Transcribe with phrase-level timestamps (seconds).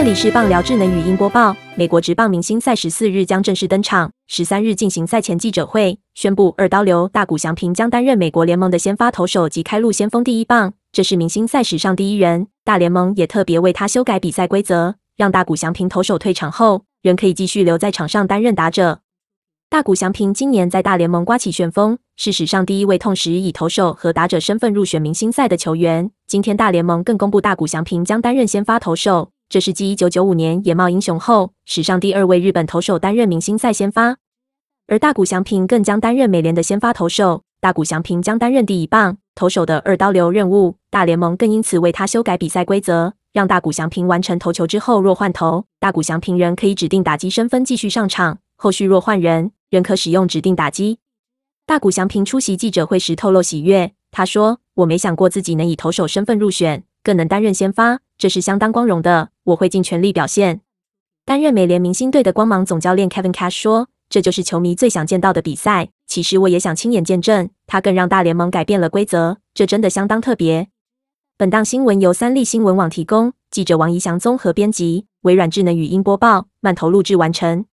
[0.00, 1.54] 这里是棒聊智能语音播报。
[1.74, 12.46] 美国职棒明星赛十四日将正式登场，十三日进行赛前记者会，宣布二刀流大谷翔平将担任美国联盟的先发投手及开路先锋第一棒，这是明星赛史上第一人。
[12.64, 19.00] 大联盟也特别为他修改比赛规则，让大谷翔平投手退场后，仍可以继续留在场上担任打者。
[19.68, 26.10] 大谷翔平今年在大联盟刮起旋风，是史上第一位痛时以投手和打者身份入选明星赛的球员。
[26.26, 29.32] 今天大联盟更公布大谷翔平将担任先发投手。
[29.50, 34.16] 这是继一九九五年野茂英雄后，史上第二位日本投手担任明星赛先发，
[34.86, 37.42] 而大谷翔平更将担任美联的先发投手。
[37.60, 51.00] 大谷翔平将担任第一棒投手的二刀流任务，大联盟更因此为他修改比赛规则，让大谷翔平完成投球之后若换投，大谷翔平仍可以指定打击身份继续上场，后续若换人，仍可使用指定打击。
[51.66, 60.60] 大谷翔平出席记者会时透露喜悦，他说：“我没想过自己能以投手身份入选，更能担任先发。”这是相当光荣的，我会尽全力表现。
[61.24, 65.88] 担任美联明星队的光芒总教练 Kevin Cash 说：“这就是球迷最想见到的比赛。
[66.06, 67.48] 其实我也想亲眼见证。
[67.66, 70.68] 他更让大联盟改变了规则，这真的相当特别。”
[71.38, 77.64] 本档新闻由三立新闻网提供，记者王怡翔综合编辑，微软智能语音播报，慢投录制完成。